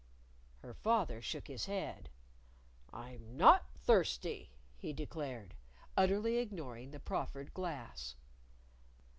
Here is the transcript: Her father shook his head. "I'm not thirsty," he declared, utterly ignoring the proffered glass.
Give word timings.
Her 0.63 0.73
father 0.73 1.21
shook 1.21 1.47
his 1.47 1.67
head. 1.67 2.09
"I'm 2.91 3.37
not 3.37 3.69
thirsty," 3.75 4.49
he 4.75 4.93
declared, 4.93 5.53
utterly 5.95 6.37
ignoring 6.37 6.89
the 6.89 6.99
proffered 6.99 7.53
glass. 7.53 8.15